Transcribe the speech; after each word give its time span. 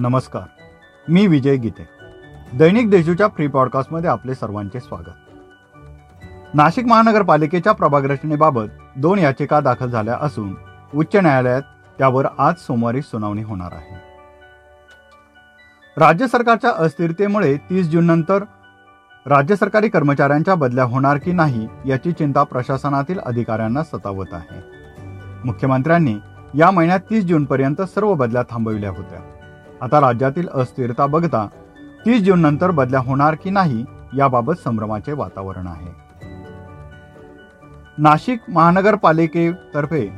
नमस्कार. 0.00 0.42
मी 1.08 1.26
विजय 1.26 1.56
गीते. 1.56 1.88
दैनिक 2.58 2.90
देशूच्या 2.90 3.28
फ्री 3.28 3.46
पॉडकास्टमध्ये 3.46 4.10
आपले 4.10 4.34
सर्वांचे 4.34 4.80
स्वागत. 4.80 5.34
नाशिक 6.54 6.86
महानगरपालिकेच्या 6.86 7.72
प्रभाग 7.72 8.04
रचनेबाबत 8.04 8.64
दोन 8.96 9.18
याचिका 9.18 9.60
दाखल 9.60 9.90
झाल्या 9.90 10.18
असून 10.20 10.54
उच्च 10.94 11.16
न्यायालयात 11.16 11.62
त्यावर 11.98 12.26
आज 12.38 12.54
सोमवारी 12.56 13.02
सुनावणी 13.02 13.42
होणार 13.42 13.72
आहे. 13.72 13.94
राज्य 15.96 16.26
सरकारच्या 16.26 16.70
अस्थिरतेमुळे 16.70 17.56
तीस 17.56 17.88
जून 17.88 18.04
नंतर 18.04 18.44
राज्य 19.26 19.56
सरकारी 19.56 19.88
कर्मचाऱ्यांच्या 19.88 20.54
बदल्या 20.54 20.84
होणार 20.84 21.16
की 21.16 21.32
नाही 21.32 21.68
याची 21.86 22.12
चिंता 22.12 22.42
प्रशासनातील 22.42 23.18
अधिकाऱ्यांना 23.18 23.84
सतावत 23.84 24.32
आहे. 24.32 24.62
मुख्यमंत्र्यांनी 25.44 26.14
या 26.54 26.70
महिन्यात 26.70 27.00
तीस 27.00 27.24
जूनपर्यंत 27.24 27.82
सर्व 27.82 28.14
बदल्या 28.14 28.42
थांबविल्या 28.42 28.90
होत्या. 28.90 29.20
आता 29.82 30.00
राज्यातील 30.00 30.48
अस्थिरता 30.48 31.06
बघता 31.06 31.46
तीस 32.06 32.22
जून 32.22 32.40
नंतर 32.40 32.70
बदल्या 32.70 33.00
होणार 33.00 33.34
की 33.34 33.50
नाही 33.50 33.84
याबाबत 34.16 34.54
संभ्रमाचे 34.64 35.12
वातावरण 35.12 35.66
आहे. 35.66 35.92
नाशिक 37.98 38.40
महानगरपालिकेतर्फे 38.48 40.08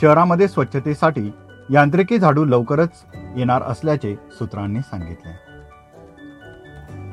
शहरामध्ये 0.00 0.48
स्वच्छतेसाठी 0.48 1.30
यांत्रिकी 1.70 2.18
झाडू 2.18 2.44
लवकरच 2.44 3.04
येणार 3.36 3.62
असल्याचे 3.62 4.14
सूत्रांनी 4.38 4.80
सांगितले. 4.80 5.32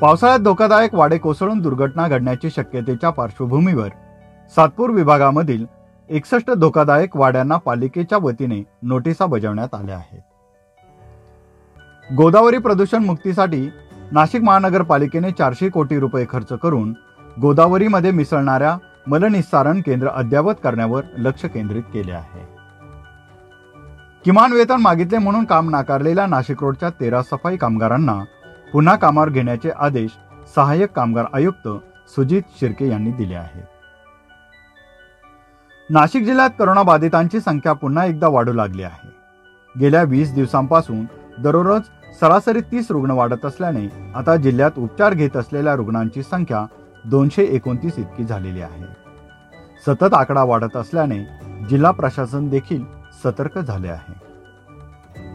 पावसाळ्यात 0.01 0.39
धोकादायक 0.39 0.95
वाडे 0.95 1.17
कोसळून 1.17 1.59
दुर्घटना 1.59 2.07
घडण्याची 2.07 2.49
शक्यतेच्या 2.49 3.09
पार्श्वभूमीवर 3.09 3.89
सातपूर 4.55 4.89
विभागामधील 4.89 5.65
एकसष्ट 6.09 6.51
धोकादायक 6.51 7.17
वाड्यांना 7.17 7.57
पालिकेच्या 7.57 8.17
वतीने 8.17 8.63
नोटिसा 8.81 9.25
बजावण्यात 9.25 9.75
आल्या 9.75 9.95
आहेत. 9.95 10.21
गोदावरी 12.15 12.57
प्रदूषण 12.57 13.03
मुक्तीसाठी 13.03 13.69
नाशिक 14.11 14.41
महानगरपालिकेने 14.41 15.31
चारशे 15.31 15.69
कोटी 15.69 15.99
रुपये 15.99 16.25
खर्च 16.29 16.53
करून 16.53 16.93
गोदावरीमध्ये 17.41 18.11
मिसळणाऱ्या 18.11 18.77
मलनिस्सारण 19.07 19.81
केंद्र 19.81 20.07
अद्यावत 20.07 20.53
करण्यावर 20.63 21.03
लक्ष 21.17 21.45
केंद्रित 21.45 21.83
केले 21.83 22.11
आहे. 22.11 22.47
किमान 24.25 24.53
वेतन 24.53 24.81
मागितले 24.81 25.17
म्हणून 25.17 25.45
काम 25.45 25.69
नाकारलेल्या 25.69 26.25
नाशिक 26.25 26.63
रोडच्या 26.63 26.89
तेरा 26.89 27.21
सफाई 27.21 27.57
कामगारांना 27.57 28.23
पुन्हा 28.73 28.95
कामावर 28.95 29.29
घेण्याचे 29.29 29.69
आदेश 29.69 30.11
सहाय्यक 30.55 30.91
कामगार 30.91 31.25
आयुक्त 31.33 31.67
सुजित 32.15 32.41
शिर्के 32.59 32.87
यांनी 32.87 33.11
दिले 33.11 33.35
आहेत. 33.35 33.63
नाशिक 35.89 36.23
जिल्ह्यात 36.23 36.49
करोनाबाधितांची 36.59 37.39
संख्या 37.39 37.73
पुन्हा 37.73 38.05
एकदा 38.05 38.27
वाढू 38.27 38.53
लागली 38.53 38.83
आहे. 38.83 39.09
गेल्या 39.79 40.03
वीस 40.03 40.33
दिवसांपासून 40.33 41.05
दररोज 41.43 41.81
सरासरी 42.13 42.61
तीस 42.61 42.91
रुग्ण 42.91 43.11
वाढत 43.11 43.45
असल्याने 43.45 44.11
आता 44.15 44.35
जिल्ह्यात 44.35 44.71
उपचार 44.77 45.13
घेत 45.13 45.37
असलेल्या 45.37 45.75
रुग्णांची 45.75 46.23
संख्या 46.23 46.65
दोनशे 47.05 47.43
एकोणतीस 47.43 47.99
इतकी 47.99 48.23
झालेली 48.23 48.61
आहे. 48.61 48.83
सतत 49.87 50.13
आकडा 50.13 50.43
वाढत 50.43 50.77
असल्याने 50.77 51.23
जिल्हा 51.69 51.91
प्रशासन 51.91 52.49
देखील 52.49 52.83
सतर्क 53.23 53.57
झाले 53.57 53.87
आहे. 53.87 54.13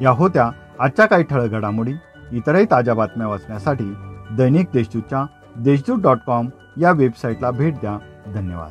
या 0.04 0.10
होत्या 0.10 0.50
आजच्या 0.80 1.06
काही 1.06 1.24
ठळक 1.24 1.50
घडामोडी. 1.50 1.92
इतरही 2.32 2.64
ताज्या 2.64 2.94
बातम्या 2.94 3.26
वाचण्यासाठी 3.26 3.94
दैनिक 4.36 4.66
देशदूतच्या 4.74 5.24
देशदूत 5.56 5.98
डॉट 6.02 6.18
कॉम 6.26 6.48
या 6.80 6.92
वेबसाईटला 6.92 7.50
भेट 7.50 7.74
द्या. 7.74 7.98
धन्यवाद. 8.34 8.70